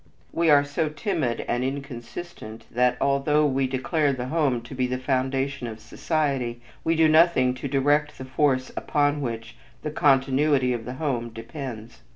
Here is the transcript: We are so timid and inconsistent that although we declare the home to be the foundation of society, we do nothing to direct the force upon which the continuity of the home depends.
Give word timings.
We 0.31 0.49
are 0.49 0.63
so 0.65 0.89
timid 0.89 1.41
and 1.47 1.63
inconsistent 1.63 2.65
that 2.71 2.97
although 2.99 3.45
we 3.45 3.67
declare 3.67 4.13
the 4.13 4.29
home 4.29 4.61
to 4.63 4.73
be 4.73 4.87
the 4.87 4.97
foundation 4.97 5.67
of 5.67 5.79
society, 5.79 6.59
we 6.83 6.95
do 6.95 7.07
nothing 7.07 7.53
to 7.53 7.67
direct 7.67 8.17
the 8.17 8.25
force 8.25 8.71
upon 8.75 9.21
which 9.21 9.57
the 9.83 9.91
continuity 9.91 10.73
of 10.73 10.85
the 10.85 10.95
home 10.95 11.29
depends. 11.29 12.01